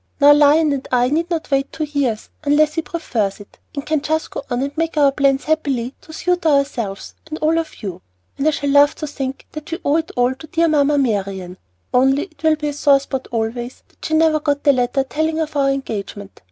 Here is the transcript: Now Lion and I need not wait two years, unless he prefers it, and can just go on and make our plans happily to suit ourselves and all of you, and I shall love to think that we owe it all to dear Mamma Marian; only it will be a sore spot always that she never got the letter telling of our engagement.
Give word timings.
Now 0.19 0.33
Lion 0.33 0.73
and 0.73 0.87
I 0.91 1.09
need 1.09 1.29
not 1.29 1.51
wait 1.51 1.71
two 1.71 1.83
years, 1.83 2.31
unless 2.43 2.73
he 2.73 2.81
prefers 2.81 3.39
it, 3.39 3.59
and 3.75 3.85
can 3.85 4.01
just 4.01 4.31
go 4.31 4.41
on 4.49 4.63
and 4.63 4.75
make 4.75 4.97
our 4.97 5.11
plans 5.11 5.43
happily 5.43 5.93
to 6.01 6.11
suit 6.11 6.43
ourselves 6.43 7.13
and 7.29 7.37
all 7.37 7.59
of 7.59 7.83
you, 7.83 8.01
and 8.35 8.47
I 8.47 8.49
shall 8.49 8.71
love 8.71 8.95
to 8.95 9.05
think 9.05 9.45
that 9.51 9.69
we 9.71 9.77
owe 9.85 9.97
it 9.97 10.09
all 10.15 10.33
to 10.33 10.47
dear 10.47 10.67
Mamma 10.69 10.97
Marian; 10.97 11.59
only 11.93 12.23
it 12.23 12.41
will 12.41 12.55
be 12.55 12.69
a 12.69 12.73
sore 12.73 12.99
spot 12.99 13.27
always 13.29 13.83
that 13.89 14.03
she 14.03 14.15
never 14.15 14.39
got 14.39 14.63
the 14.63 14.73
letter 14.73 15.03
telling 15.03 15.39
of 15.39 15.55
our 15.55 15.69
engagement. 15.69 16.39